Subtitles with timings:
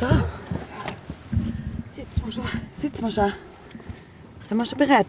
[0.00, 0.08] So.
[1.88, 2.44] Sitzen wir schon.
[2.76, 3.32] Sitzen wir schon.
[4.48, 5.06] Sind wir schon bereit?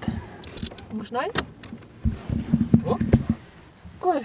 [1.04, 1.32] Schnell.
[2.84, 3.00] So.
[4.00, 4.24] Gut.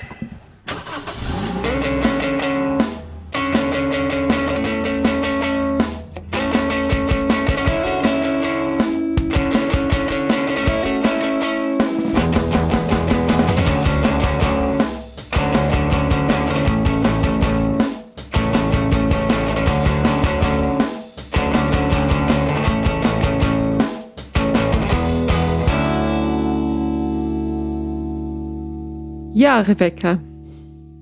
[29.60, 30.18] Ja, Rebecca.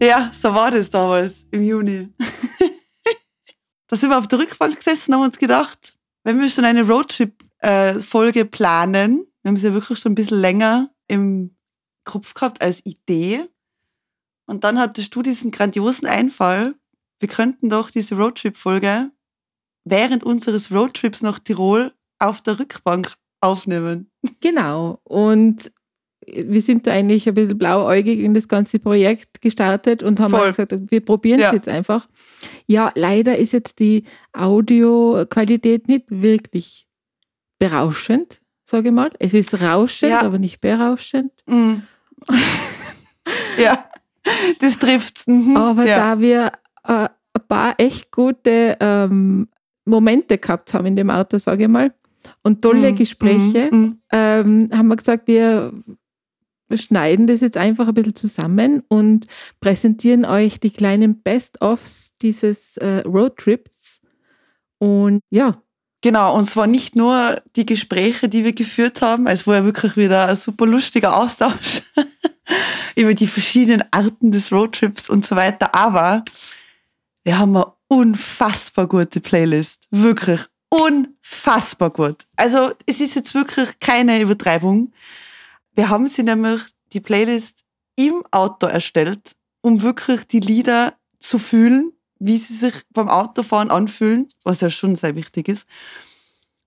[0.03, 2.09] Ja, so war das damals im Juni.
[3.87, 6.83] da sind wir auf der Rückbank gesessen und haben uns gedacht, wenn wir schon eine
[6.85, 11.57] Roadtrip-Folge planen, wir haben sie ja wirklich schon ein bisschen länger im
[12.03, 13.49] Kopf gehabt als Idee.
[14.47, 16.75] Und dann hattest du diesen grandiosen Einfall,
[17.21, 19.13] wir könnten doch diese Roadtrip-Folge
[19.85, 24.11] während unseres Roadtrips nach Tirol auf der Rückbank aufnehmen.
[24.41, 24.99] Genau.
[25.05, 25.71] Und
[26.35, 30.75] wir sind da eigentlich ein bisschen blauäugig in das ganze Projekt gestartet und haben gesagt,
[30.91, 31.53] wir probieren es ja.
[31.53, 32.07] jetzt einfach.
[32.67, 36.87] Ja, leider ist jetzt die Audioqualität nicht wirklich
[37.59, 39.11] berauschend, sage ich mal.
[39.19, 40.23] Es ist rauschend, ja.
[40.23, 41.33] aber nicht berauschend.
[41.47, 41.83] Mhm.
[43.63, 43.85] ja,
[44.61, 45.27] das trifft.
[45.27, 45.57] Mhm.
[45.57, 45.97] Aber ja.
[45.97, 46.53] da wir
[46.85, 49.49] äh, ein paar echt gute ähm,
[49.85, 51.93] Momente gehabt haben in dem Auto, sage ich mal,
[52.43, 52.97] und tolle mhm.
[52.97, 53.99] Gespräche, mhm.
[54.13, 55.73] ähm, haben wir gesagt, wir wir
[56.77, 59.27] schneiden das jetzt einfach ein bisschen zusammen und
[59.61, 64.01] präsentieren euch die kleinen Best-ofs dieses äh, Roadtrips.
[64.79, 65.63] Und ja.
[66.01, 69.97] Genau, und zwar nicht nur die Gespräche, die wir geführt haben, es war ja wirklich
[69.97, 71.83] wieder ein super lustiger Austausch
[72.95, 76.25] über die verschiedenen Arten des Roadtrips und so weiter, aber
[77.25, 79.89] wir haben eine unfassbar gute Playlist.
[79.91, 82.27] Wirklich unfassbar gut.
[82.37, 84.93] Also es ist jetzt wirklich keine Übertreibung.
[85.79, 86.63] Wir haben sie nämlich
[86.93, 87.63] die Playlist
[87.95, 94.27] im Auto erstellt, um wirklich die Lieder zu fühlen, wie sie sich beim Autofahren anfühlen,
[94.43, 95.69] was ja schon sehr wichtig ist.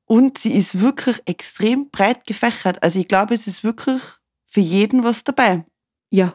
[0.05, 2.81] Und sie ist wirklich extrem breit gefächert.
[2.83, 4.01] Also ich glaube, es ist wirklich
[4.45, 5.65] für jeden was dabei.
[6.09, 6.33] Ja,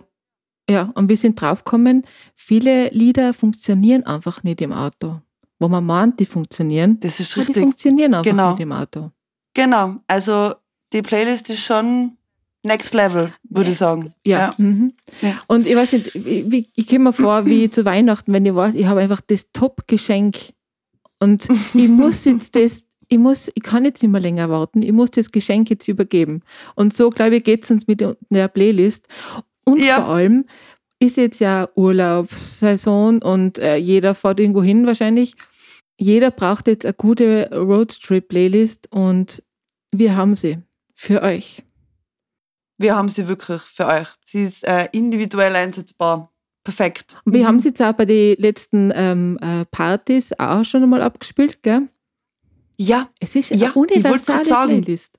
[0.69, 0.93] ja.
[0.97, 5.23] Und wir sind draufgekommen, viele Lieder funktionieren einfach nicht im Auto.
[5.59, 7.01] Wo man meint, die funktionieren.
[7.01, 7.55] Das ist richtig.
[7.55, 8.51] Die funktionieren einfach genau.
[8.51, 9.13] nicht im Auto.
[9.55, 9.97] Genau.
[10.09, 10.57] Also
[10.93, 12.19] die Playlist ist schon
[12.67, 14.13] Next Level, würde ich sagen.
[14.25, 14.39] Ja.
[14.39, 14.51] Ja.
[14.59, 14.93] Mhm.
[15.23, 15.41] ja.
[15.47, 18.75] Und ich weiß nicht, ich, ich komme mir vor, wie zu Weihnachten, wenn ich weiß,
[18.75, 20.37] ich habe einfach das Top-Geschenk
[21.21, 24.93] und ich muss jetzt das, ich muss, ich kann jetzt nicht mehr länger warten, ich
[24.93, 26.43] muss das Geschenk jetzt übergeben.
[26.75, 29.07] Und so, glaube ich, geht es uns mit der Playlist.
[29.65, 29.97] Und ja.
[29.97, 30.45] vor allem
[30.99, 35.35] ist jetzt ja Urlaubssaison und äh, jeder fährt irgendwo hin wahrscheinlich.
[35.99, 39.43] Jeder braucht jetzt eine gute Roadtrip-Playlist und
[39.93, 40.59] wir haben sie
[40.95, 41.63] für euch
[42.79, 44.09] wir haben sie wirklich für euch.
[44.25, 46.33] Sie ist äh, individuell einsetzbar.
[46.65, 47.17] Perfekt.
[47.25, 47.47] Und wir mhm.
[47.47, 51.89] haben sie jetzt auch bei den letzten ähm, äh, Partys auch schon einmal abgespielt, gell?
[52.77, 53.09] Ja.
[53.21, 55.19] Es ist ja, eine universale sagen, Playlist.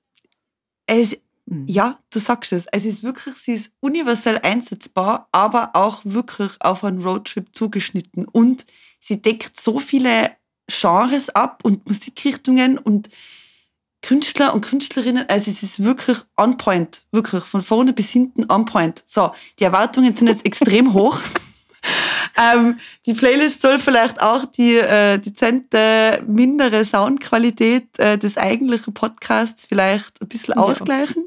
[0.86, 1.66] Es, mhm.
[1.68, 2.66] Ja, du sagst es.
[2.72, 8.26] Es ist wirklich, sie ist universell einsetzbar, aber auch wirklich auf einen Roadtrip zugeschnitten.
[8.26, 8.66] Und
[9.00, 10.32] sie deckt so viele
[10.70, 13.08] Genres ab und Musikrichtungen und
[14.08, 18.64] Künstler und Künstlerinnen, also es ist wirklich on point, wirklich von vorne bis hinten on
[18.64, 19.04] point.
[19.06, 21.20] So, die Erwartungen sind jetzt extrem hoch.
[22.42, 29.66] ähm, die Playlist soll vielleicht auch die äh, dezente, mindere Soundqualität äh, des eigentlichen Podcasts
[29.66, 30.62] vielleicht ein bisschen ja.
[30.62, 31.26] ausgleichen.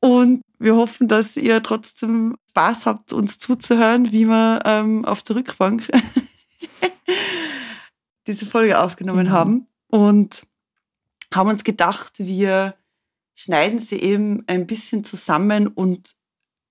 [0.00, 5.36] Und wir hoffen, dass ihr trotzdem Spaß habt, uns zuzuhören, wie wir ähm, auf der
[5.36, 5.88] Rückbank
[8.26, 9.32] diese Folge aufgenommen mhm.
[9.32, 9.66] haben.
[9.88, 10.42] Und
[11.34, 12.74] haben uns gedacht, wir
[13.34, 16.14] schneiden sie eben ein bisschen zusammen und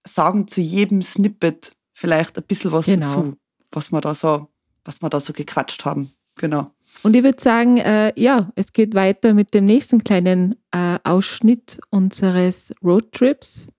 [0.05, 3.05] sagen zu jedem Snippet vielleicht ein bisschen was genau.
[3.05, 3.37] dazu,
[3.71, 4.47] was wir da so,
[4.83, 6.11] was wir da so gequatscht haben.
[6.35, 6.71] Genau.
[7.03, 11.79] Und ich würde sagen, äh, ja, es geht weiter mit dem nächsten kleinen äh, Ausschnitt
[11.89, 13.69] unseres Roadtrips.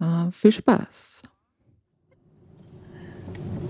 [0.00, 1.22] Äh, viel Spaß.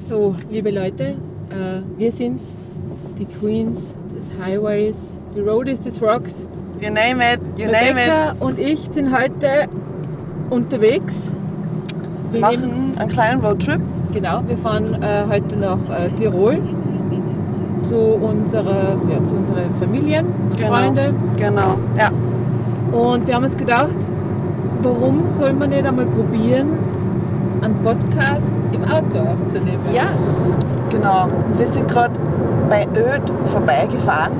[0.09, 1.17] So, liebe Leute,
[1.55, 2.56] äh, wir sind's,
[3.19, 6.47] die Queens des Highways, die Roadies des Rocks.
[6.81, 8.43] You name it, you Rebecca name it.
[8.43, 9.69] und ich sind heute
[10.51, 11.33] unterwegs.
[12.33, 13.81] Wir machen einen kleinen Roadtrip.
[14.12, 16.59] Genau, wir fahren äh, heute nach äh, Tirol
[17.83, 20.27] zu unserer, ja, zu unserer Familien,
[20.57, 21.15] genau, Freunde.
[21.37, 22.11] Genau, ja.
[22.93, 23.97] Und wir haben uns gedacht,
[24.83, 26.79] warum soll man nicht einmal probieren,
[27.64, 29.81] einen Podcast im Auto aufzunehmen?
[29.93, 30.02] Ja,
[30.90, 31.28] genau.
[31.56, 32.12] Wir sind gerade
[32.69, 34.32] bei Öd vorbeigefahren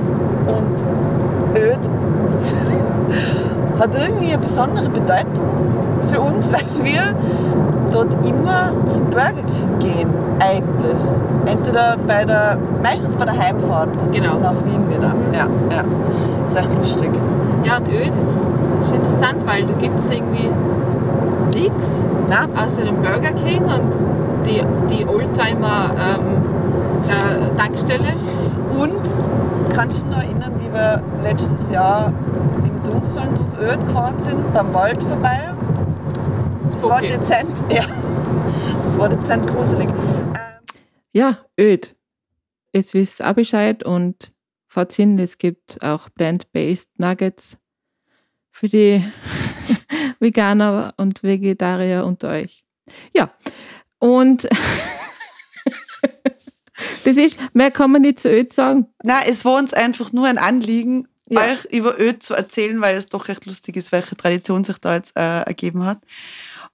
[0.47, 1.79] und Öd
[3.79, 5.43] hat irgendwie eine besondere Bedeutung
[6.11, 7.01] für uns, weil wir
[7.91, 9.33] dort immer zum Burger
[9.79, 10.95] gehen, eigentlich.
[11.45, 14.39] Entweder bei der, meistens bei der Heimfahrt Genau.
[14.39, 15.13] nach Wien wieder.
[15.33, 15.83] Ja, ja.
[16.45, 17.11] Das ist recht lustig.
[17.63, 18.49] Ja, und Öl, das
[18.81, 20.49] ist interessant, weil du gibst irgendwie
[21.55, 22.05] nichts
[22.55, 24.61] außer dem Burger King und die,
[24.93, 26.43] die Oldtimer ähm,
[27.09, 28.13] äh, Tankstelle.
[28.77, 29.01] und
[29.73, 32.13] kannst du dich noch erinnern, wie wir letztes Jahr
[32.63, 35.53] im Dunkeln durch Öd gefahren sind, beim Wald vorbei?
[36.63, 37.85] Das war dezent, ja.
[38.87, 39.87] Das war dezent gruselig.
[39.87, 40.61] Ähm,
[41.13, 41.95] Ja, öd.
[42.73, 44.33] Jetzt wisst ihr auch Bescheid und
[44.67, 47.57] fahrt hin, es gibt auch Plant-Based Nuggets
[48.51, 49.03] für die
[50.25, 52.63] Veganer und Vegetarier unter euch.
[53.15, 53.29] Ja,
[53.99, 54.43] und
[57.03, 58.87] das ist, mehr kann man nicht zu öd sagen.
[59.03, 61.41] Na, es war uns einfach nur ein Anliegen, Ja.
[61.41, 64.95] euch über Öd zu erzählen, weil es doch recht lustig ist, welche Tradition sich da
[64.95, 65.99] jetzt äh, ergeben hat.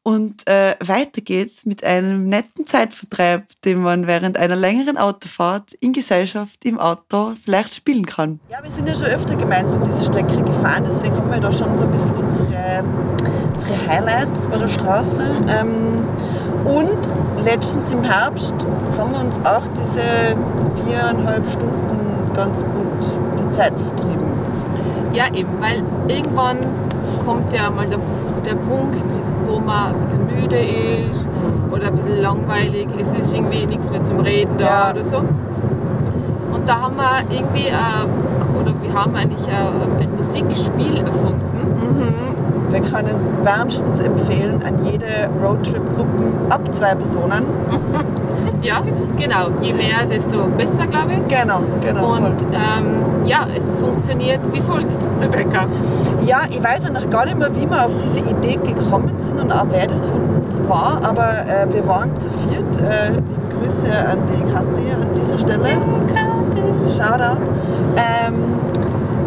[0.03, 5.93] Und äh, weiter geht's mit einem netten Zeitvertreib, den man während einer längeren Autofahrt in
[5.93, 8.39] Gesellschaft im Auto vielleicht spielen kann.
[8.49, 11.75] Ja, wir sind ja schon öfter gemeinsam diese Strecke gefahren, deswegen haben wir da schon
[11.75, 12.83] so ein bisschen unsere,
[13.61, 15.23] unsere Highlights bei der Straße.
[15.47, 16.05] Ähm,
[16.65, 18.53] und letztens im Herbst
[18.97, 20.35] haben wir uns auch diese
[20.85, 24.21] viereinhalb Stunden ganz gut die Zeit vertrieben.
[25.13, 26.57] Ja, eben, weil irgendwann
[27.25, 27.99] kommt ja mal der,
[28.45, 30.57] der Punkt, wo man ein bisschen müde
[31.11, 31.27] ist
[31.71, 32.87] oder ein bisschen langweilig.
[32.99, 34.91] Es ist irgendwie nichts mehr zum Reden da Ja.
[34.91, 35.17] oder so.
[35.17, 41.41] Und da haben wir irgendwie, äh, oder wir haben eigentlich äh, ein Musikspiel erfunden.
[41.81, 42.40] Mhm.
[42.71, 47.45] Wir können es wärmstens empfehlen an jede Roadtrip-Gruppen ab zwei Personen.
[48.63, 48.83] Ja,
[49.17, 49.49] genau.
[49.61, 51.35] Je mehr, desto besser, glaube ich.
[51.35, 52.13] Genau, genau.
[52.15, 55.65] Und ähm, ja, es funktioniert wie folgt, Rebecca.
[56.25, 59.39] Ja, ich weiß ja noch gar nicht mehr, wie wir auf diese Idee gekommen sind
[59.41, 62.81] und auch wer das von uns war, aber äh, wir waren zu viert.
[62.87, 65.69] Äh, liebe Grüße an die Kathi an dieser Stelle.
[66.87, 67.41] Shoutout.
[67.97, 68.33] Ähm,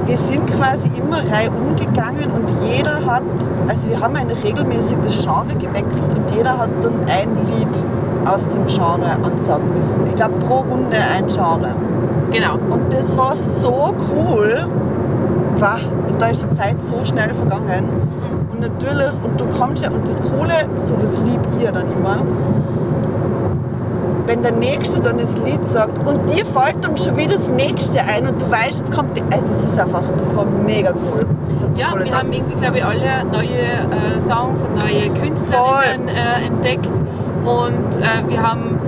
[0.06, 3.22] wir sind quasi immer reihum gegangen und jeder hat,
[3.68, 7.84] also wir haben eine regelmäßig das Genre gewechselt und jeder hat dann ein Lied
[8.26, 10.06] aus dem Genre ansagen müssen.
[10.06, 11.74] Ich glaube pro Runde ein Genre.
[12.30, 12.54] Genau.
[12.70, 14.66] Und das war so cool.
[15.56, 17.84] Wow, und da ist die Zeit so schnell vergangen.
[18.50, 22.18] Und natürlich, und du kommst ja, und das Coole, sowas lieb ihr dann immer,
[24.26, 28.00] wenn der Nächste dann das Lied sagt und dir fällt dann schon wieder das Nächste
[28.00, 31.20] ein und du weißt, jetzt kommt die, also das ist einfach, das war mega cool.
[31.76, 32.18] Ja, wir gedacht.
[32.20, 36.88] haben irgendwie, glaube ich, alle neue äh, Songs und neue Künstlerinnen äh, entdeckt.
[37.44, 38.78] Und äh, wir haben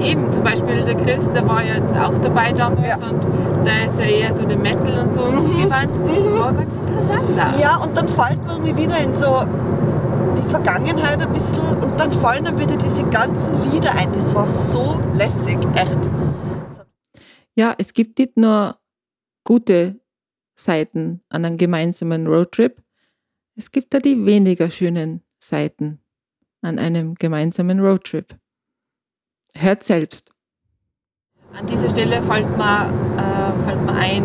[0.00, 2.96] eben zum Beispiel der Chris, der war jetzt auch dabei damals Ja.
[3.08, 3.24] und
[3.64, 5.40] der ist ja eher so dem Metal und so Mhm.
[5.40, 5.90] zugewandt.
[6.24, 7.46] Das war ganz interessant da.
[7.60, 9.42] Ja, und dann fällt man irgendwie wieder in so
[10.52, 14.12] Vergangenheit ein bisschen und dann fallen dann wieder diese ganzen Lieder ein.
[14.12, 16.10] Das war so lässig, echt.
[17.54, 18.78] Ja, es gibt nicht nur
[19.44, 20.00] gute
[20.54, 22.82] Seiten an einem gemeinsamen Roadtrip,
[23.56, 26.00] es gibt da die weniger schönen Seiten
[26.62, 28.36] an einem gemeinsamen Roadtrip.
[29.56, 30.32] Hört selbst.
[31.52, 32.88] An dieser Stelle fällt mir,
[33.18, 34.24] äh, fällt mir ein,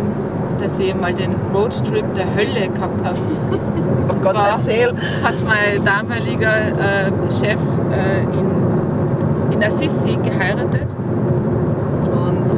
[0.59, 3.17] dass ich mal den Roadtrip der Hölle gehabt habe.
[4.09, 4.87] Oh Gott, erzähl.
[5.23, 7.59] hat mein damaliger äh, Chef
[7.91, 10.87] äh, in, in Assisi geheiratet.
[12.11, 12.51] Und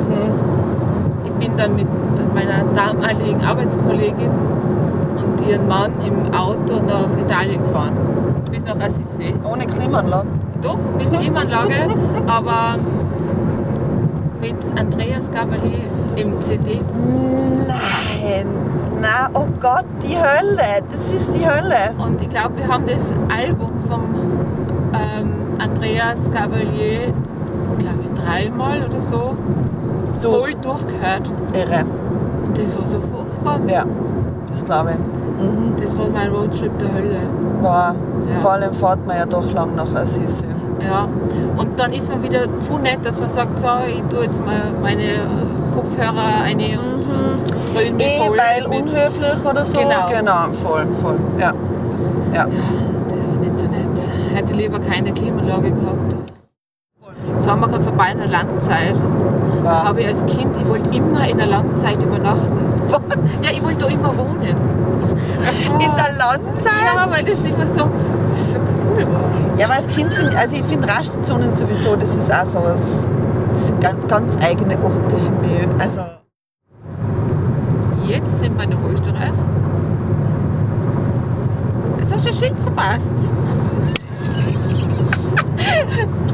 [1.26, 1.88] ich bin dann mit
[2.34, 4.30] meiner damaligen Arbeitskollegin
[5.18, 7.96] und ihrem Mann im Auto nach Italien gefahren.
[8.52, 9.34] Bis nach Assisi.
[9.44, 10.28] Ohne Klimaanlage.
[10.62, 11.90] Doch, mit Klimaanlage,
[12.28, 12.76] aber
[14.42, 15.90] mit Andreas Gabalier
[16.22, 16.82] im CD.
[17.68, 18.46] Nein.
[19.02, 20.84] Na, oh Gott, die Hölle.
[20.92, 21.94] Das ist die Hölle.
[21.98, 24.04] Und ich glaube, wir haben das Album vom
[24.94, 27.14] ähm, Andreas Gabalier,
[27.78, 29.36] glaube ich, dreimal oder so
[30.22, 31.32] Du, voll durchgehört.
[31.54, 31.86] irre.
[32.48, 33.60] Und das war so furchtbar.
[33.68, 33.86] Ja,
[34.52, 35.42] das glaube ich.
[35.44, 35.74] Mhm.
[35.82, 37.20] Das war mein Roadtrip der Hölle.
[37.62, 37.96] Boah,
[38.34, 38.40] Ja.
[38.42, 40.44] vor allem fährt man ja doch lang nach Assisi.
[40.86, 41.08] Ja.
[41.58, 44.62] Und dann ist man wieder zu nett, dass man sagt, so, ich tue jetzt mal
[44.82, 45.20] meine
[45.74, 48.38] Kopfhörer rein und, und dröhne mich Eh, voll.
[48.38, 49.78] weil mit- unhöflich oder so.
[49.80, 50.10] Genau.
[50.10, 51.16] genau, voll, voll.
[51.40, 51.54] Ja.
[52.34, 52.46] Ja.
[53.10, 54.36] Das war nicht so nett.
[54.36, 56.16] Hätte lieber keine Klimaanlage gehabt.
[57.34, 58.96] Jetzt waren wir gerade vorbei in der Landzeit.
[59.64, 59.84] Da ja.
[59.86, 62.58] habe ich als Kind, ich wollte immer in der Landzeit übernachten.
[63.44, 64.42] Ja, ich wollte da immer wohnen.
[64.42, 66.96] In der Landzeit?
[66.96, 67.90] Ja, weil das immer so,
[68.30, 69.58] das so cool war.
[69.60, 72.74] Ja, aber als Kind sind, also ich finde Rastzonen sowieso, das ist auch so was
[72.76, 73.08] das sind
[73.80, 75.82] ganz, ganz eigene Orte, finde ich.
[75.82, 76.02] Also,
[78.10, 79.32] Jetzt sind wir in Österreich.
[82.00, 83.04] Jetzt hast du ein Schild verpasst.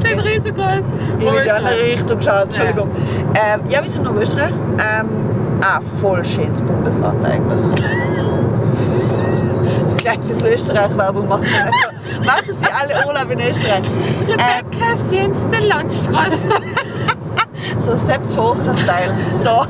[0.00, 0.84] Steht riesengroß.
[1.20, 2.88] in die andere Richtung schauen, Entschuldigung.
[3.34, 4.54] Ähm, ja, wir sind in Österreich.
[4.78, 5.10] Ähm,
[5.60, 7.84] ah, voll schönes Bundesland eigentlich.
[9.98, 11.44] Gleich bis Österreich-Werbung machen.
[11.62, 11.74] Also,
[12.24, 13.84] machen Sie alle Urlaub in Österreich.
[14.28, 16.48] Ähm, Rebecca schönste Landstraße.
[17.78, 19.14] So Sepp Focher-Style.
[19.44, 19.66] So.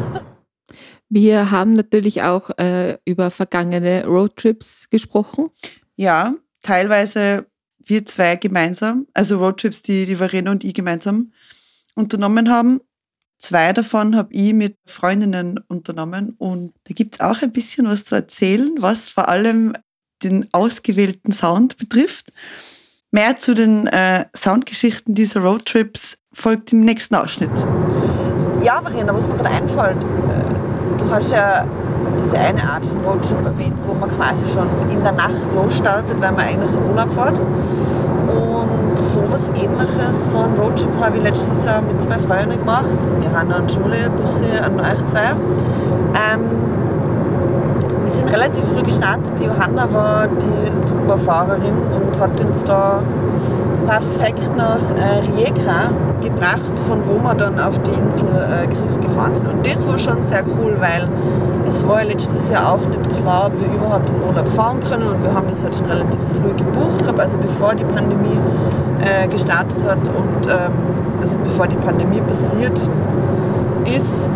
[1.08, 5.50] Wir haben natürlich auch äh, über vergangene Roadtrips gesprochen.
[5.96, 7.46] Ja, teilweise
[7.84, 11.32] wir zwei gemeinsam, also Roadtrips, die die Verena und ich gemeinsam
[11.94, 12.80] unternommen haben.
[13.38, 18.04] Zwei davon habe ich mit Freundinnen unternommen und da gibt es auch ein bisschen was
[18.04, 19.74] zu erzählen, was vor allem
[20.22, 22.32] den ausgewählten Sound betrifft.
[23.16, 27.48] Mehr zu den äh, Soundgeschichten dieser Roadtrips folgt im nächsten Ausschnitt.
[28.62, 31.66] Ja, Verena, was mir gerade einfällt, äh, du hast ja
[32.22, 36.32] diese eine Art von Roadtrip erwähnt, wo man quasi schon in der Nacht losstartet, weil
[36.32, 37.38] man eigentlich in Urlaub fährt.
[37.38, 42.98] Und sowas ähnliches, so ein Roadtrip habe ich letztes Jahr mit zwei Freunden gemacht.
[43.20, 45.30] Wir haben an Schule, Busse an euch zwei.
[46.12, 46.85] Ähm,
[48.30, 49.32] relativ früh gestartet.
[49.40, 53.00] Die Johanna war die Superfahrerin und hat uns da
[53.86, 59.34] perfekt nach äh, Rijeka gebracht, von wo wir dann auf die Insel äh, Griff gefahren
[59.34, 59.48] sind.
[59.48, 61.08] Und das war schon sehr cool, weil
[61.68, 65.06] es war ja letztes Jahr auch nicht klar, ob wir überhaupt in Urlaub fahren können
[65.06, 66.86] und wir haben das halt schon relativ früh gebucht
[67.18, 68.38] also bevor die Pandemie
[69.00, 70.72] äh, gestartet hat und ähm,
[71.20, 72.78] also bevor die Pandemie passiert
[73.86, 74.28] ist.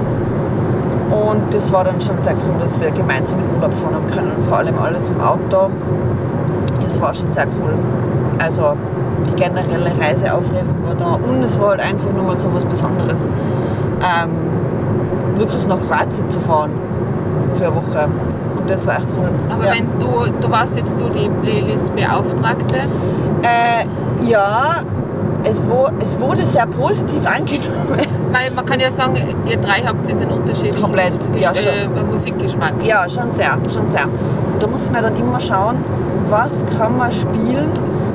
[1.11, 4.33] Und das war dann schon sehr cool, dass wir gemeinsam in Urlaub fahren haben können
[4.37, 5.71] und vor allem alles im Auto.
[6.81, 7.75] Das war schon sehr cool.
[8.39, 8.75] Also
[9.29, 13.19] die generelle Reiseaufregung war da und es war halt einfach nur mal so was Besonderes,
[14.01, 16.71] ähm, wirklich nach Kroatien zu fahren
[17.55, 18.09] für eine Woche.
[18.57, 19.31] Und das war echt cool.
[19.51, 19.73] Aber ja.
[19.75, 22.79] wenn du, du warst jetzt du die Playlist-Beauftragte.
[23.43, 24.81] Äh, ja,
[25.45, 28.20] es, wo, es wurde sehr positiv angenommen.
[28.33, 32.73] Weil man kann ja sagen, ihr drei habt jetzt einen unterschiedlichen Komplett, ja, äh, Musikgeschmack.
[32.85, 34.07] Ja, schon sehr, schon sehr.
[34.61, 35.77] Da muss man dann immer schauen,
[36.29, 37.71] was kann man spielen,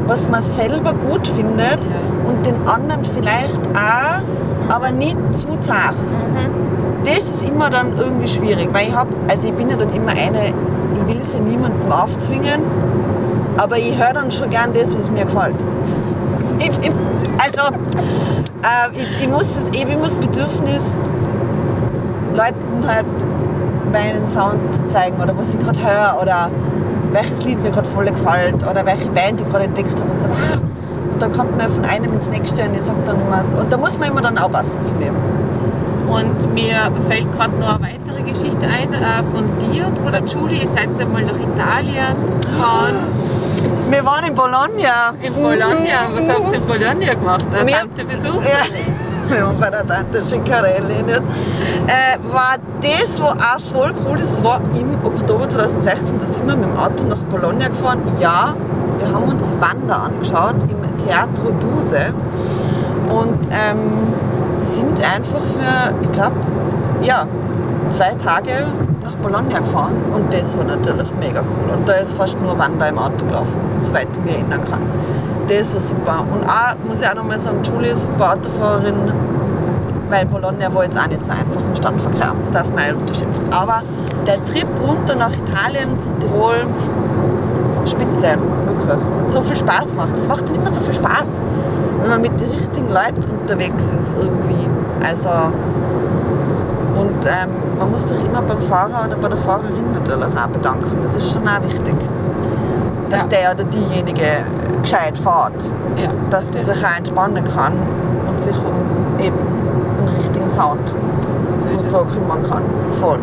[0.07, 2.29] was man selber gut findet Ja.
[2.29, 5.95] und den anderen vielleicht auch, aber nicht zu zart.
[5.95, 7.03] Mhm.
[7.03, 10.12] Das ist immer dann irgendwie schwierig, weil ich habe, also ich bin ja dann immer
[10.12, 10.53] eine,
[10.95, 12.62] ich will es ja niemandem aufzwingen,
[13.57, 15.55] aber ich höre dann schon gern das, was mir gefällt.
[16.60, 16.93] Ich bin,
[17.38, 17.75] also,
[18.65, 20.81] äh, ich, ich, muss, das- ich das Bedürfnis,
[22.34, 23.05] Leuten halt
[23.91, 24.60] meinen Sound
[24.91, 26.50] zeigen oder was ich gerade höre oder
[27.13, 30.27] welches Lied mir gerade voll gefällt oder welche Band ich gerade entdeckt habe und so,
[30.27, 30.57] ah,
[31.13, 33.72] und dann kommt man von einem ins nächste und ich sage dann immer, so- und
[33.72, 35.12] da muss man immer dann aufpassen, finde ich.
[36.12, 36.75] Und mir
[37.07, 40.62] fällt gerade noch eine weitere Geschichte ein äh, von dir und von der Julie.
[40.62, 42.95] Ihr seid einmal nach Italien gefahren,
[43.89, 45.13] Wir waren in Bologna.
[45.22, 46.10] in Bologna.
[46.13, 47.45] Was habt ihr in Bologna gemacht?
[47.60, 48.41] Ein Wir- Tantebesuch?
[48.43, 48.65] Ja,
[49.36, 51.03] wir waren bei der Tante Schiccarelli.
[51.03, 51.22] Nicht?
[51.88, 56.55] Äh, war das, was auch voll cool ist, war im Oktober 2016, da sind wir
[56.55, 58.01] mit dem Auto nach Bologna gefahren.
[58.19, 58.55] Ja,
[59.00, 62.13] wir haben uns Wander angeschaut im Teatro Duse
[63.10, 64.07] und ähm,
[64.74, 66.36] sind einfach für, ich glaube,
[67.01, 67.27] ja,
[67.89, 68.67] zwei Tage
[69.05, 71.77] nach Bologna gefahren und das war natürlich mega cool.
[71.77, 74.81] Und da ist fast nur Wander im Auto gelaufen, soweit ich mich erinnern kann.
[75.47, 76.25] Das war super.
[76.33, 78.95] Und auch, muss ich auch nochmal sagen, Julie ist super Autofahrerin,
[80.09, 82.33] weil Bologna war jetzt auch nicht so einfach im Stadtverkehr.
[82.41, 83.45] Das darf man nicht unterschätzen.
[83.51, 83.81] Aber
[84.25, 86.65] der Trip runter nach Italien, von Tirol,
[87.85, 88.89] spitze, wirklich.
[88.89, 90.13] Hat so viel Spaß gemacht.
[90.15, 91.25] Es macht immer so viel Spaß,
[92.01, 94.67] wenn man mit den richtigen Leuten unterwegs ist irgendwie.
[95.05, 95.29] Also
[97.05, 100.97] und ähm, man muss sich immer beim Fahrer oder bei der Fahrerin natürlich auch bedanken.
[101.03, 101.95] Das ist schon auch wichtig.
[103.09, 103.27] Dass Ja.
[103.27, 104.24] der oder diejenige
[104.81, 105.69] gescheit fährt.
[105.95, 106.09] Ja.
[106.29, 107.74] Dass man sich auch entspannen kann
[108.27, 109.38] und sich um eben
[110.00, 110.93] den richtigen Sound
[111.57, 112.63] So und so kümmern kann.
[112.93, 113.19] Voll.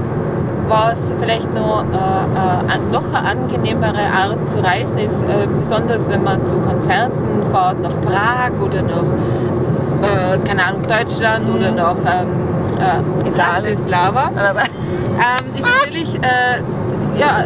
[0.69, 6.23] Was vielleicht noch, äh, äh, noch eine angenehmere Art zu reisen ist, äh, besonders wenn
[6.23, 9.03] man zu Konzerten fährt, nach Prag oder nach,
[10.03, 12.29] äh, keine Ahnung, Deutschland oder nach ähm,
[12.79, 13.77] äh, Italien.
[13.77, 17.45] Bratislava, Aber ähm, ist natürlich, äh, ja,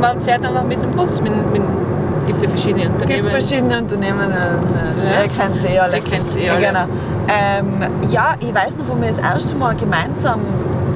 [0.00, 1.62] man fährt einfach mit dem Bus, mit, mit,
[2.26, 3.22] gibt ja verschiedene es Unternehmen.
[3.22, 5.22] gibt verschiedene Unternehmen, äh, Ja.
[5.22, 5.96] ihr kennt sie eh alle.
[5.96, 6.66] Ihr kennt sie eh alle.
[6.66, 6.84] Genau.
[7.28, 10.40] Ähm, ja, ich weiß noch, wo wir das erste Mal gemeinsam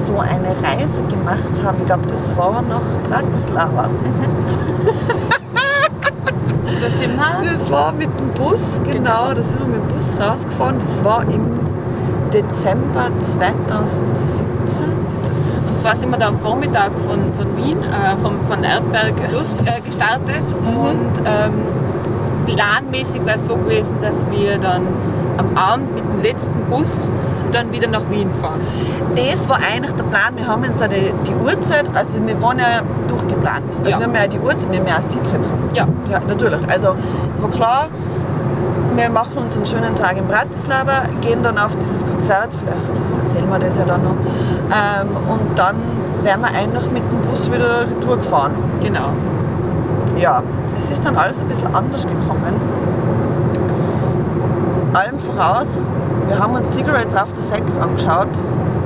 [0.05, 1.77] so eine Reise gemacht haben.
[1.79, 3.89] Ich glaube, das war nach Bratislava.
[6.79, 7.59] Das.
[7.59, 9.33] Das war mit dem Bus, genau.
[9.33, 10.77] Da sind wir mit dem Bus rausgefahren.
[10.77, 11.66] Das war im
[12.41, 14.87] Dezember 2017.
[15.69, 19.59] Und zwar sind wir da am Vormittag von, von Wien, äh, vom, von Erdberg Lust
[19.65, 20.77] äh, gestartet Mhm.
[20.77, 21.53] und ähm,
[22.45, 24.83] planmäßig wäre es so gewesen, dass wir dann
[25.37, 27.11] am Abend mit dem letzten Bus
[27.53, 28.59] dann wieder nach Wien fahren.
[29.15, 30.35] Das war eigentlich der Plan.
[30.35, 33.77] Wir haben uns da die, die Uhrzeit, also wir waren ja durchgeplant.
[33.79, 33.99] Also Ja.
[33.99, 35.51] wir haben ja die Uhrzeit, wir haben ja das Ticket.
[35.73, 35.87] Ja.
[36.09, 36.59] Ja, natürlich.
[36.69, 36.95] Also
[37.33, 37.87] es war klar,
[38.97, 43.49] wir machen uns einen schönen Tag in Bratislava, gehen dann auf dieses Konzert, vielleicht erzählen
[43.49, 44.11] wir das ja dann noch.
[44.11, 45.75] Ähm, und dann
[46.23, 48.51] wären wir eigentlich mit dem Bus wieder retour gefahren.
[48.81, 49.09] Genau.
[50.17, 50.41] Ja,
[50.73, 52.59] es ist dann alles ein bisschen anders gekommen.
[54.93, 55.67] Allem voraus,
[56.27, 58.27] wir haben uns Cigarettes After Sex angeschaut.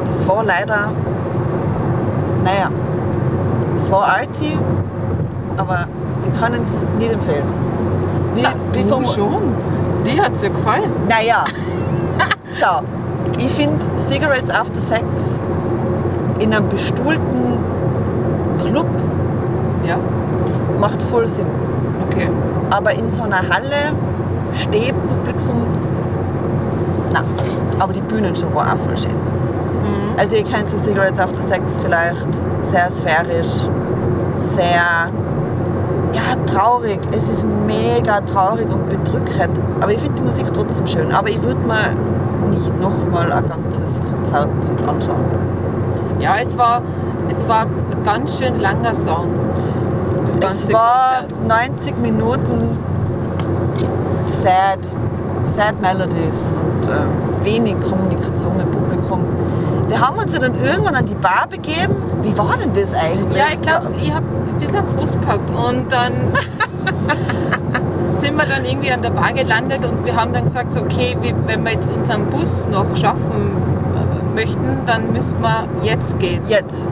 [0.06, 0.92] Das war leider,
[2.44, 2.70] naja,
[3.82, 4.58] es war arty,
[5.58, 5.86] aber
[6.24, 7.46] wir können es nicht empfehlen.
[8.36, 9.54] Wie, Na, wie vom- schon.
[10.06, 10.92] Die hat es ja gefallen.
[11.08, 11.46] Naja,
[12.54, 12.82] schau,
[13.38, 13.78] ich finde
[14.10, 15.04] Cigarettes After Sex
[16.40, 17.60] in einem bestuhlten
[18.60, 18.88] Club
[19.88, 19.98] Ja,
[20.80, 21.46] macht voll Sinn.
[22.08, 22.30] okay.
[22.70, 23.94] Aber in so einer Halle,
[24.54, 25.66] Stehpublikum,
[27.14, 27.24] na.
[27.80, 29.12] Aber die Bühnenshow war auch voll schön.
[29.12, 30.18] Mhm.
[30.18, 32.28] Also ihr kennt so Cigarettes After Sex vielleicht,
[32.72, 33.68] sehr sphärisch,
[34.56, 35.12] sehr,
[36.14, 37.00] ja, traurig.
[37.12, 39.58] Es ist mega traurig und bedrückend.
[39.80, 41.12] Aber ich finde die Musik trotzdem schön.
[41.12, 41.96] Aber ich würde mir
[42.50, 44.50] nicht nochmal ein ganzes Konzert
[44.88, 45.26] anschauen.
[46.20, 46.82] Ja, es war,
[47.30, 49.32] es war ein ganz schön langer Song.
[50.28, 51.78] Das ganze Es war Konzert.
[51.80, 52.78] 90 Minuten
[54.44, 54.80] sad,
[55.58, 59.24] sad Melodies und äh, wenig Kommunikation mit Publikum.
[59.88, 61.96] Wir haben uns ja dann irgendwann an die Bar begeben.
[62.22, 63.38] Wie war denn das eigentlich?
[63.38, 64.26] Ja, ich glaube, ich habe
[64.62, 66.14] ein bisschen Frust gehabt und dann
[68.22, 71.18] sind wir dann irgendwie an der Bar gelandet und wir haben dann gesagt, so, okay,
[71.46, 73.58] wenn wir jetzt unseren Bus noch schaffen
[73.96, 76.42] äh, möchten, dann müssen wir jetzt gehen.
[76.48, 76.88] Jetzt.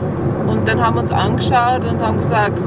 [0.46, 2.58] Und dann haben wir uns angeschaut und haben gesagt,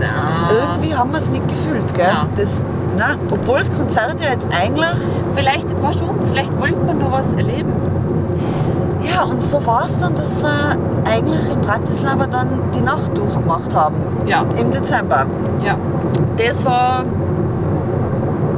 [0.00, 2.06] na, Irgendwie haben wir es nicht gefühlt, gell?
[2.06, 2.26] Ja.
[2.36, 2.62] Das,
[2.96, 4.86] na, obwohl das Konzert ja jetzt eigentlich.
[5.34, 7.72] vielleicht, weißt du, vielleicht wollte man noch was erleben.
[9.20, 13.74] Ja, und so war es dann, dass wir eigentlich in Bratislava dann die Nacht durchgemacht
[13.74, 13.96] haben.
[14.24, 15.26] Ja, Im Dezember.
[15.62, 15.76] ja,
[16.38, 17.04] Das war,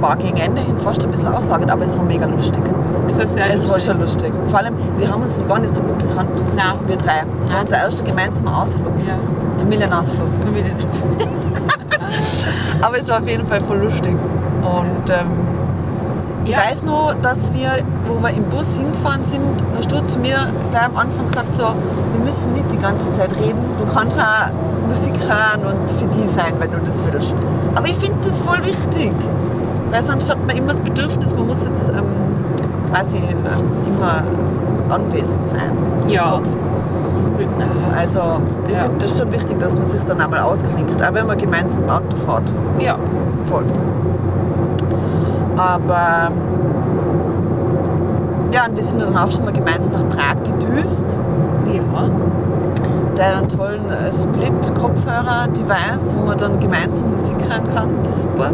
[0.00, 2.62] war gegen Ende hin fast ein bisschen aussagend, aber es war mega lustig.
[3.08, 3.84] es war sehr Es war lustig.
[3.92, 4.32] schon lustig.
[4.50, 6.30] Vor allem, wir haben uns gar nicht so gut gekannt.
[6.56, 7.24] Na, Wir drei.
[7.40, 8.92] Das war unser erster gemeinsamer Ausflug.
[9.04, 9.14] ja,
[9.58, 10.28] Familienausflug.
[10.44, 10.88] Familie nicht.
[12.82, 14.14] Aber es war auf jeden Fall voll lustig.
[14.62, 15.26] Und ähm,
[16.44, 16.58] ich Ja.
[16.58, 17.70] weiß noch, dass wir,
[18.12, 19.42] wo wir im Bus hingefahren sind,
[19.76, 20.36] hast du zu mir
[20.70, 21.66] gleich am Anfang gesagt, so,
[22.12, 23.58] wir müssen nicht die ganze Zeit reden.
[23.78, 24.52] Du kannst auch
[24.86, 27.34] Musik hören und für die sein, wenn du das willst.
[27.74, 29.12] Aber ich finde das voll wichtig.
[29.90, 32.04] Weil sonst hat man immer das Bedürfnis, man muss jetzt ähm,
[32.90, 34.22] quasi ähm, immer
[34.94, 35.76] anwesend sein.
[36.08, 36.40] Ja.
[37.96, 38.82] Also ich Ja.
[38.84, 41.90] finde das schon wichtig, dass man sich dann einmal ausklingt, auch wenn man gemeinsam im
[41.90, 42.54] Auto fährt.
[42.78, 42.96] ja,
[43.46, 43.64] Voll.
[45.56, 46.30] Aber
[48.52, 51.04] ja, und wir sind dann auch schon mal gemeinsam nach Prag gedüst.
[51.72, 57.88] ja, hat einen tollen äh, Split-Kopfhörer-Device, wo man dann gemeinsam Musik hören kann.
[58.18, 58.50] Super.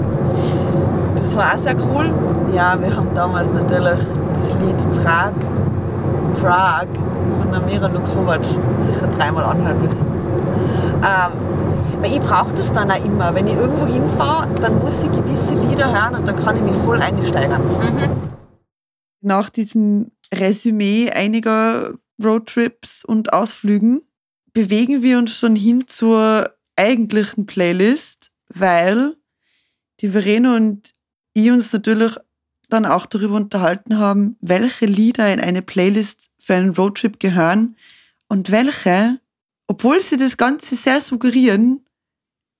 [1.16, 2.12] Das war auch sehr cool.
[2.54, 3.98] Ja, wir haben damals natürlich
[4.34, 5.32] das Lied Prag,
[6.40, 6.86] Prag
[7.40, 10.06] von der Mira Lukovac sicher dreimal anhören müssen.
[10.98, 11.32] Ähm,
[12.00, 13.34] weil ich brauche das dann auch immer.
[13.34, 16.76] Wenn ich irgendwo hinfahre, dann muss ich gewisse Lieder hören und dann kann ich mich
[16.78, 17.60] voll einsteigern.
[17.62, 18.37] mhm.
[19.20, 24.02] Nach diesem Resümee einiger Roadtrips und Ausflügen
[24.52, 29.16] bewegen wir uns schon hin zur eigentlichen Playlist, weil
[30.00, 30.92] die Verena und
[31.34, 32.16] ich uns natürlich
[32.68, 37.76] dann auch darüber unterhalten haben, welche Lieder in eine Playlist für einen Roadtrip gehören
[38.28, 39.20] und welche,
[39.66, 41.86] obwohl sie das Ganze sehr suggerieren,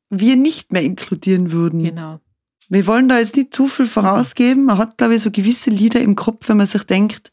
[0.09, 1.83] wir nicht mehr inkludieren würden.
[1.83, 2.21] Genau.
[2.69, 4.65] Wir wollen da jetzt nicht zu viel vorausgeben.
[4.65, 7.33] Man hat, glaube ich, so gewisse Lieder im Kopf, wenn man sich denkt,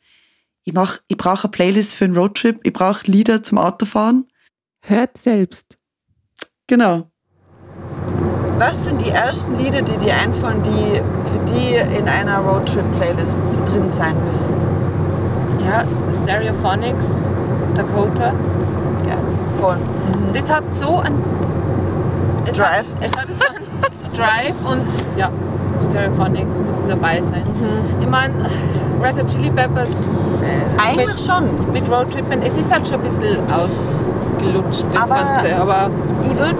[0.63, 4.27] ich, mach, ich brauche eine Playlist für einen Roadtrip, ich brauche Lieder zum Autofahren.
[4.81, 5.77] Hört selbst.
[6.67, 7.11] Genau.
[8.57, 13.35] Was sind die ersten Lieder, die dir einfallen, die für die in einer Roadtrip-Playlist
[13.67, 14.65] drin sein müssen?
[15.65, 17.23] ja, Stereophonics,
[17.75, 18.33] Dakota.
[19.07, 19.17] Ja,
[19.59, 19.77] voll.
[20.33, 21.13] Das hat so ein
[22.45, 22.67] es Drive.
[22.67, 23.54] Hat, es hat so
[24.15, 24.81] Drive und
[25.17, 25.29] ja,
[25.89, 27.43] Stereophonics müssen dabei sein.
[27.99, 28.33] Ich meine,
[29.01, 31.51] Red Hot Chili Peppers äh, Eigentlich schon.
[31.57, 35.55] mit, mit Roadtrippen, es ist halt schon ein bisschen ausgelutscht, das Aber Ganze.
[35.55, 35.89] Aber
[36.23, 36.55] Ich würde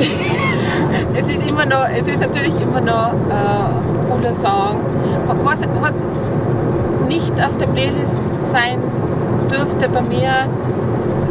[1.18, 4.80] es ist immer noch, es ist natürlich immer noch äh, ein cooler Song.
[5.44, 5.94] Was, was
[7.06, 8.78] nicht auf der Playlist sein
[9.50, 10.30] dürfte bei mir,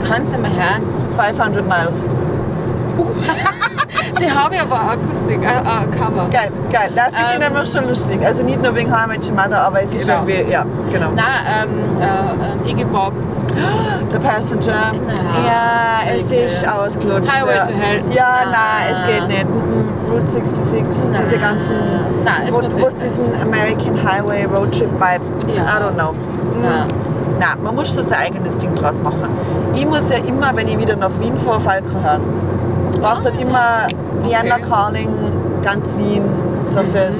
[0.07, 0.83] kann es nicht mehr hören.
[1.17, 2.03] 500 Miles.
[4.19, 6.27] Die habe ich aber Akustik, äh, äh, Cover.
[6.31, 6.89] Geil, geil.
[6.95, 8.19] Da finde ich Ähm, nämlich schon lustig.
[8.25, 10.23] Also nicht nur wegen How I Met Your Mother, aber es ist Genau.
[10.27, 11.09] irgendwie, ja, genau.
[11.15, 12.01] Nein, ähm,
[12.65, 13.13] äh, äh, Iggy Pop.
[14.11, 14.91] The Passenger.
[15.07, 15.13] Na,
[15.47, 17.31] ja, es ist ausgelutscht.
[17.31, 17.63] Highway ja.
[17.65, 18.01] to Hell.
[18.11, 18.51] Ja, Na.
[18.51, 19.45] nein, es geht nicht.
[19.49, 19.89] Mhm.
[20.11, 20.83] Route 66,
[21.29, 21.75] diese ganzen.
[22.25, 22.93] Nein, es wo, muss wo sein.
[23.05, 25.53] diesen American Highway Road Trip Vibe.
[25.55, 25.63] Ja.
[25.63, 26.13] I don't know.
[26.13, 26.61] Mhm.
[26.61, 26.87] Nein.
[27.39, 29.29] Nein, man muss schon sein eigenes Ding draus machen.
[29.75, 32.21] Ich muss ja immer, wenn ich wieder nach Wien fahre, Falco hören.
[32.93, 33.87] Ich brauche dann immer
[34.23, 34.63] Vienna Okay.
[34.69, 35.09] Calling,
[35.61, 36.23] ganz Wien,
[36.73, 36.85] so Mhm.
[36.87, 37.13] fürs,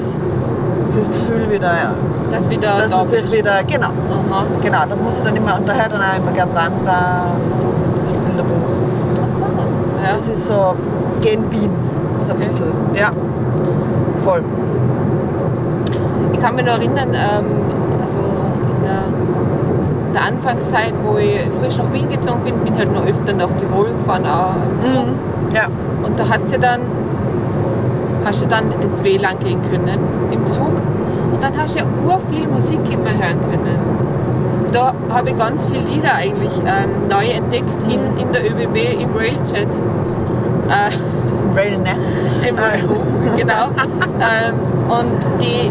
[0.92, 1.94] fürs Gefühl wieder, ja.
[2.30, 3.32] Das wieder Dass da sich bist.
[3.34, 4.44] wieder, genau, Aha.
[4.62, 7.26] genau, da muss ich dann immer, und da hört dann auch immer gern Wanda
[7.62, 8.54] und ein bisschen Bilderbuch.
[9.24, 9.44] Ach so.
[9.44, 10.14] Ja.
[10.14, 10.74] Das ist so
[11.20, 11.70] gen Wien,
[12.26, 12.46] so ein Okay.
[12.48, 13.10] bisschen, ja,
[14.24, 14.42] voll.
[16.32, 17.44] Ich kann mich noch erinnern, ähm,
[18.00, 19.02] also in der,
[20.14, 23.52] der Anfangszeit, wo ich frisch nach Wien gezogen bin, bin ich halt noch öfter nach
[23.58, 25.06] Tirol gefahren, auch im Zug.
[25.06, 25.54] Mhm.
[25.54, 25.62] Ja,
[26.04, 26.80] Und da hat sie dann,
[28.24, 29.98] hast du dann ins WLAN gehen können
[30.30, 30.72] im Zug.
[31.32, 33.78] Und dann hast du ja ur viel Musik immer hören können.
[34.66, 39.00] Und da habe ich ganz viele Lieder eigentlich ähm, neu entdeckt in, in der ÖBB
[39.00, 39.68] im Railchat.
[40.68, 40.90] Äh,
[41.56, 41.98] Railnet.
[42.48, 43.66] im Railhof, genau.
[44.20, 44.54] ähm,
[44.88, 45.70] und die,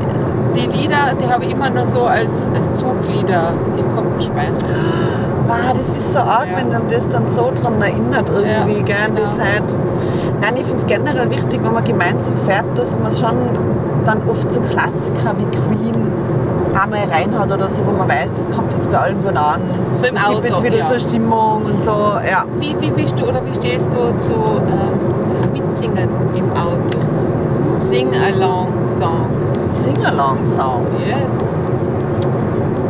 [0.55, 4.65] die Lieder, die habe ich immer nur so als, als Zuglieder im Kopf gespeichert.
[5.49, 6.57] Wow, das ist so arg, Ja.
[6.57, 9.31] wenn man das dann so dran erinnert, irgendwie, Ja, gell, genau.
[9.31, 9.63] die Zeit.
[10.41, 13.35] Nein, ich finde es generell wichtig, wenn man gemeinsam fährt, dass man schon
[14.05, 15.95] dann oft so Klassiker wie Queen
[16.79, 19.61] einmal reinhaut oder so, wo man weiß, das kommt jetzt bei allen gut an.
[19.95, 20.85] So im es gibt jetzt Auto, wieder ja.
[20.93, 21.91] so Stimmung und so,
[22.29, 22.45] ja.
[22.59, 26.99] Wie, wie bist du oder wie stehst du zu ähm, Mitsingen im Auto?
[27.89, 29.51] Sing-along-Songs.
[29.83, 30.85] Sing-along-Song.
[31.07, 31.49] Yes.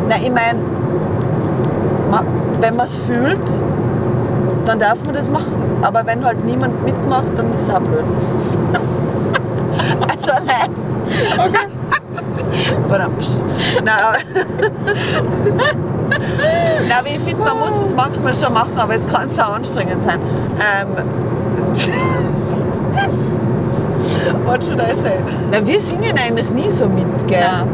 [0.09, 0.59] Na, ich meine,
[2.59, 3.41] wenn man es fühlt,
[4.65, 5.53] dann darf man das machen.
[5.81, 8.03] Aber wenn halt niemand mitmacht, dann ist es auch blöd.
[10.09, 10.69] also nein.
[11.37, 11.67] Okay.
[13.83, 14.19] Na, aber,
[16.87, 20.01] Na, aber ich finde, man muss es manchmal schon machen, aber es kann so anstrengend
[20.03, 20.19] sein.
[20.59, 20.87] Ähm,
[24.45, 25.19] What should I say?
[25.51, 27.41] Na, wir singen eigentlich nie so mit, gell?
[27.41, 27.65] Ja.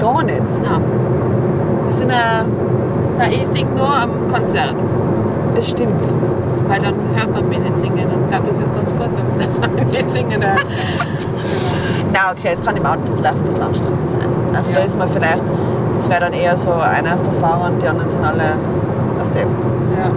[0.00, 0.42] Gar nicht.
[0.62, 0.80] Na,
[1.86, 2.44] Wir sind äh,
[3.18, 4.74] na, ich singe nur am Konzert,
[5.54, 6.02] das stimmt.
[6.68, 8.06] weil dann hört man mich nicht singen.
[8.10, 10.64] Und ich glaube, das ist ganz gut, wenn man das nicht singen hört.
[12.12, 14.28] Na, okay, es kann im Auto vielleicht ein bisschen anstrengend sein.
[14.56, 14.84] Also da Ja.
[14.86, 15.42] ist man vielleicht,
[15.98, 18.52] es wäre dann eher so, einer ist der Fahrer und die anderen sind alle
[19.20, 19.48] aus dem,
[19.98, 20.10] Ja.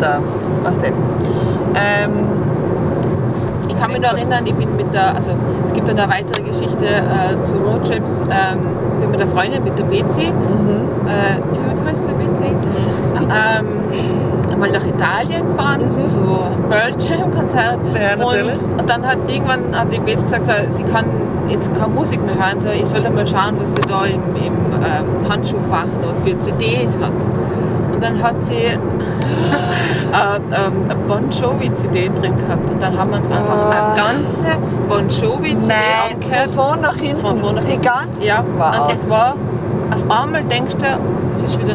[0.00, 0.18] da,
[0.68, 0.94] aus dem.
[1.74, 2.26] Ähm,
[3.68, 5.32] Ich kann mich noch erinnern, ich bin mit der, also
[5.66, 8.22] es gibt dann eine weitere Geschichte äh, zu Roadtrips.
[8.30, 8.58] Ähm,
[8.94, 11.06] ich bin mit der Freundin, mit der Betsy, mhm.
[11.08, 11.36] äh,
[13.34, 13.66] ähm,
[14.52, 16.06] einmal nach Italien gefahren Mhm.
[16.06, 16.16] zu
[16.70, 17.78] Pearl Jam Konzert.
[17.94, 18.24] Ja.
[18.24, 21.04] Und dann hat irgendwann hat die Betsy gesagt, so, sie kann
[21.48, 24.52] jetzt keine Musik mehr hören, so, ich sollte mal schauen, was sie da im, im
[24.52, 27.12] ähm, Handschuhfach noch für CDs hat.
[27.92, 28.76] Und dann hat sie äh,
[30.16, 33.70] ähm, eine Bon Jovi CD drin gehabt und dann haben wir uns einfach Oh.
[33.70, 36.50] eine ganze Bon Jovi CD Nein, angehört.
[36.50, 37.20] von vorn nach hinten.
[37.20, 37.86] Von vorn nach Die hinten.
[37.86, 38.82] ganze Ja, Wow.
[38.88, 39.34] und es war,
[39.90, 40.86] auf einmal denkst du,
[41.32, 41.74] es ist wieder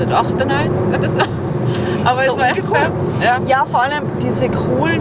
[0.00, 1.20] 1998 oder so.
[2.04, 2.92] Aber So es war echt cool.
[3.22, 3.38] Ja.
[3.46, 5.00] Ja, vor allem diese coolen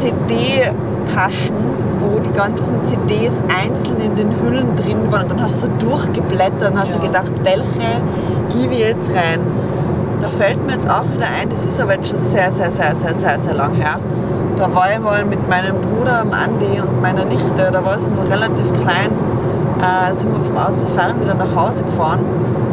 [0.00, 1.54] CD-Taschen,
[1.98, 5.22] wo die ganzen CDs einzeln in den Hüllen drin waren.
[5.22, 7.00] Und dann hast du durchgeblättert und hast Ja.
[7.00, 8.00] du gedacht, welche
[8.50, 9.40] gebe ich jetzt rein?
[10.20, 12.94] Da fällt mir jetzt auch wieder ein, das ist aber jetzt schon sehr, sehr, sehr,
[12.96, 13.96] sehr, sehr, sehr lang her.
[14.56, 18.08] Da war ich mal mit meinem Bruder, dem Andi und meiner Nichte, da war sie
[18.10, 19.10] noch relativ klein,
[19.80, 22.20] äh, sind wir vom Ausfern wieder nach Hause gefahren.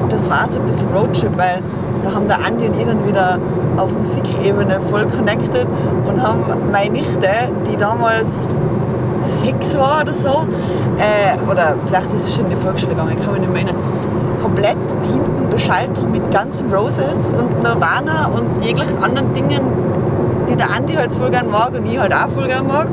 [0.09, 1.61] Das war so ein bisschen Roadtrip, weil
[2.03, 3.37] da haben der Andi und ich dann wieder
[3.77, 5.67] auf Musikebene voll connected
[6.07, 7.29] und haben meine Nichte,
[7.71, 8.27] die damals
[9.43, 10.45] sechs war oder so,
[10.97, 13.83] äh, oder vielleicht ist sie schon in die Volksschule gegangen, kann mich nicht mehr erinnern,
[14.41, 14.77] komplett
[15.11, 19.61] hinten beschallt mit Guns N' Roses und Nirvana und jeglichen anderen Dingen,
[20.49, 22.87] die der Andi halt voll gern mag und ich halt auch voll gern mag.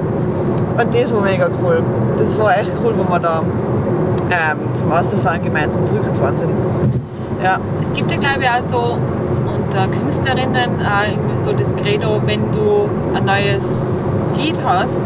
[0.79, 1.83] Und das war mega cool.
[2.18, 3.42] Das war echt cool, wo wir da
[4.31, 6.50] ähm, vom Außerfahren gemeinsam zurückgefahren sind.
[7.42, 7.59] Ja.
[7.83, 8.99] Es gibt ja, glaube ich, auch so
[9.46, 13.87] unter Künstlerinnen auch immer so das Credo, wenn du ein neues
[14.37, 15.01] Lied hast,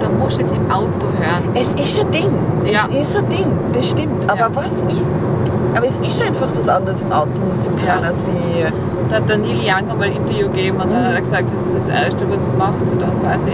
[0.00, 1.50] dann musst du es im Auto hören.
[1.54, 2.30] Es ist ein Ding.
[2.66, 2.86] Ja.
[2.90, 4.28] Es ist ein Ding, das stimmt.
[4.28, 4.48] Aber Ja.
[4.54, 5.06] was ist.
[5.74, 8.64] Aber es ist einfach was anderes im Auto Musik hören, als wie.
[9.08, 11.66] Da hat der Neil Young einmal ein Interview gegeben und dann hat er gesagt, das
[11.66, 13.50] ist das Erste, was er macht, so dann quasi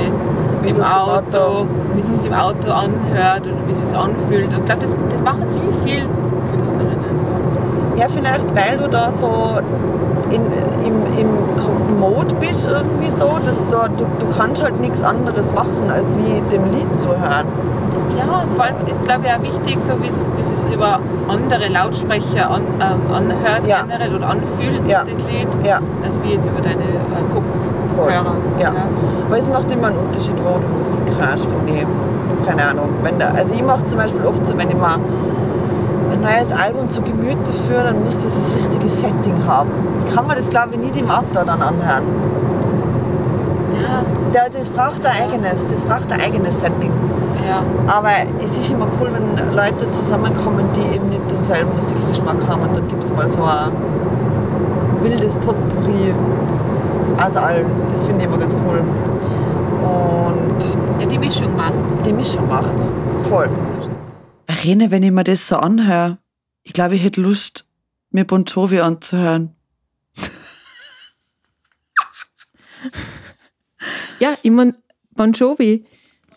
[0.63, 3.97] Wie im es Auto, Auto- wie es sich im Auto anhört oder wie es sich
[3.97, 4.53] anfühlt.
[4.53, 6.09] Und ich glaube, das, das machen ziemlich viele
[6.53, 7.06] Künstlerinnen.
[7.97, 9.59] Ja, vielleicht weil du da so
[10.31, 10.43] in,
[10.85, 15.91] im, im Mode bist irgendwie so, dass du, du, du kannst halt nichts anderes machen,
[15.91, 17.47] als wie dem Lied zu hören.
[18.19, 22.51] Ja, und vor allem ist, glaube ich, auch wichtig, so wie es über andere Lautsprecher
[22.51, 23.83] an, ähm, anhört Ja.
[23.83, 25.01] generell oder anfühlt, Ja.
[25.05, 27.33] das Lied, Ja, als wie jetzt über deine äh.
[27.33, 28.35] Kopfhörer.
[28.61, 28.73] Ja.
[29.27, 32.47] Aber es macht immer einen Unterschied, wo du Musik hörst, finde ich.
[32.47, 32.91] Keine Ahnung.
[33.03, 34.99] Wenn da, also ich mache zum Beispiel oft so, wenn ich mal
[36.13, 39.71] ein neues Album zu Gemüte führe, dann muss das das richtige Setting haben.
[40.07, 42.05] Ich kann mir das, glaube ich, nicht im Auto dann anhören.
[44.33, 46.91] Ja, das braucht ein eigenes, das braucht ein eigenes Setting.
[47.47, 47.63] ja.
[47.87, 48.11] Aber
[48.43, 52.89] es ist immer cool, wenn Leute zusammenkommen, die eben nicht denselben Musikgeschmack haben und dann
[52.89, 53.73] gibt es mal so ein
[55.03, 56.15] wildes Potpourri
[57.25, 57.67] aus allem.
[57.93, 58.83] Das finde ich immer ganz cool.
[59.83, 62.95] Und ja, die Mischung macht die Mischung macht's.
[63.23, 63.49] Voll.
[64.49, 66.19] Rene, wenn ich mir das so anhöre,
[66.63, 67.67] ich glaube, ich hätte Lust,
[68.11, 69.55] mir Bon Jovi anzuhören.
[74.19, 74.75] Ja, ich mein,
[75.11, 75.85] Bon Jovi,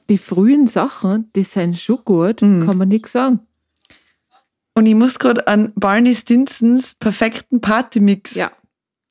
[0.09, 2.65] die frühen Sachen, die sind schon gut, Mhm.
[2.65, 3.39] kann man nichts sagen.
[4.75, 8.51] Und ich muss gerade an Barney Stinsons perfekten Partymix Ja,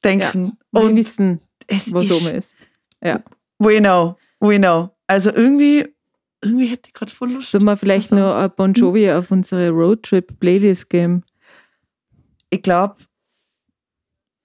[0.04, 0.58] denken.
[0.72, 2.54] wir Und wissen, es was ist oben ist.
[3.02, 3.22] Ja.
[3.58, 4.90] We know, we know.
[5.06, 5.86] Also irgendwie,
[6.42, 7.50] irgendwie hätte ich gerade voll Lust.
[7.50, 11.24] Sollen wir vielleicht Also, noch ein Bon Jovi auf unsere Roadtrip-Playlist geben?
[12.50, 12.96] Ich glaube,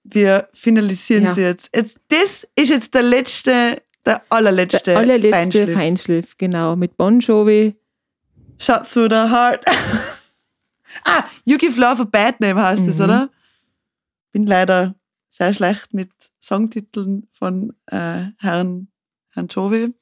[0.02, 1.30] wir finalisieren Ja.
[1.32, 1.70] sie jetzt.
[1.74, 1.98] jetzt.
[2.08, 5.72] Das ist jetzt der letzte, der allerletzte, Der allerletzte Feinschliff.
[5.74, 6.36] Feinschliff.
[6.38, 6.76] genau.
[6.76, 7.74] Mit Bon Jovi.
[8.58, 9.64] Shot through the heart.
[11.04, 13.04] ah, You Give Love a Bad Name heißt es, Mhm.
[13.04, 13.30] oder?
[14.32, 14.94] Bin leider
[15.30, 18.88] sehr schlecht mit Songtiteln von äh, Herrn,
[19.30, 19.94] Herrn Jovi.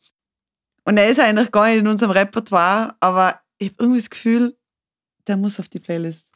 [0.85, 4.57] Und er ist eigentlich gar nicht in unserem Repertoire, aber ich habe irgendwie das Gefühl,
[5.29, 6.29] der muss auf die Playlist.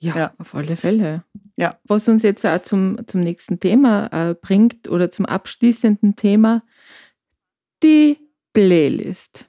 [0.00, 0.34] Ja, Ja.
[0.38, 1.24] auf alle Fälle.
[1.56, 1.78] Ja.
[1.84, 6.62] Was uns jetzt auch zum, zum nächsten Thema äh, bringt oder zum abschließenden Thema,
[7.82, 8.18] die
[8.52, 9.46] Playlist.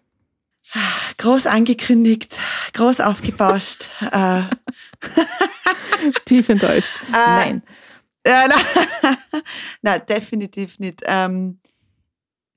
[1.18, 2.38] Groß angekündigt,
[2.74, 3.88] groß aufgebauscht.
[4.12, 4.44] äh,
[6.26, 6.94] Tief enttäuscht.
[7.12, 7.62] Nein.
[8.26, 9.18] Ja, nein.
[9.82, 11.02] nein, definitiv nicht.
[11.06, 11.60] Ähm,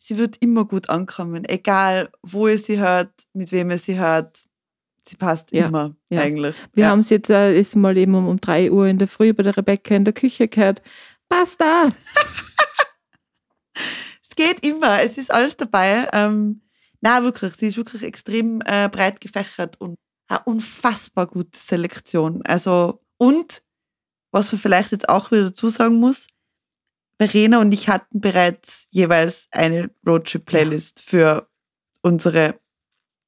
[0.06, 4.44] sie wird immer gut ankommen, egal wo ihr sie hört, mit wem ihr sie hört.
[5.02, 6.20] Sie passt Ja, immer ja.
[6.20, 6.54] eigentlich.
[6.74, 6.90] Wir ja.
[6.90, 9.42] haben es jetzt äh, ist mal eben um, um 3 Uhr in der Früh bei
[9.42, 10.80] der Rebecca in der Küche gehört.
[11.28, 11.90] Passt da.
[14.28, 16.08] Es geht immer, es ist alles dabei.
[16.12, 16.60] Ähm,
[17.00, 19.96] na wirklich, sie ist wirklich extrem äh, breit gefächert und
[20.28, 22.42] eine unfassbar gute Selektion.
[22.44, 23.62] Also, und
[24.32, 26.26] was man vielleicht jetzt auch wieder dazu sagen muss,
[27.18, 31.48] Verena und ich hatten bereits jeweils eine Roadtrip-Playlist für
[32.02, 32.60] unsere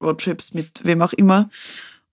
[0.03, 1.49] Roadtrips mit wem auch immer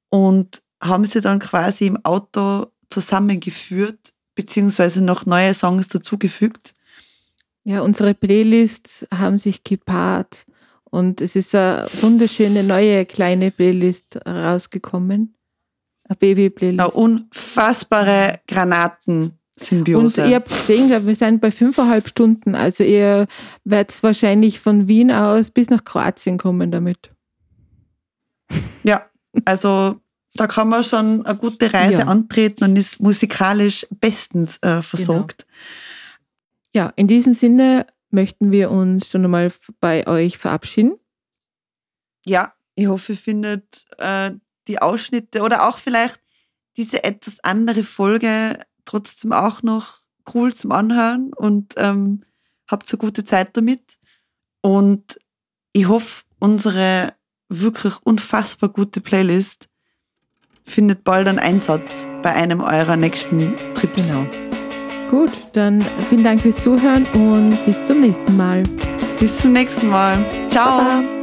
[0.09, 6.75] und haben sie dann quasi im Auto zusammengeführt, beziehungsweise noch neue Songs dazugefügt.
[7.63, 10.45] Ja, unsere Playlists haben sich gepaart
[10.83, 15.35] und es ist eine wunderschöne neue kleine Playlist rausgekommen.
[16.03, 16.79] Eine Baby-Playlist.
[16.79, 16.93] Eine
[19.61, 22.55] unfassbare Und ihr habt gesehen, wir sind bei fünfeinhalb Stunden.
[22.55, 23.27] Also ihr
[23.63, 27.11] werdet wahrscheinlich von Wien aus bis nach Kroatien kommen damit.
[28.83, 29.09] Ja,
[29.45, 29.99] also
[30.35, 32.07] da kann man schon eine gute Reise Ja.
[32.07, 35.47] antreten und ist musikalisch bestens äh, versorgt.
[36.71, 40.95] Ja, in diesem Sinne möchten wir uns schon einmal bei euch verabschieden.
[42.25, 44.31] Ja, ich hoffe, ihr findet äh,
[44.67, 46.19] die Ausschnitte oder auch vielleicht
[46.77, 49.97] diese etwas andere Folge trotzdem auch noch
[50.33, 52.23] cool zum Anhören und ähm,
[52.67, 53.97] habt so gute Zeit damit.
[54.61, 55.19] Und
[55.73, 57.13] ich hoffe, unsere
[57.49, 59.69] wirklich unfassbar gute Playlist
[60.63, 64.07] findet bald einen Einsatz bei einem eurer nächsten Trips.
[64.07, 64.25] Genau.
[65.09, 68.63] Gut, dann vielen Dank fürs Zuhören und bis zum nächsten Mal.
[69.19, 70.25] Bis zum nächsten Mal.
[70.49, 70.79] Ciao.
[70.79, 71.14] Baba.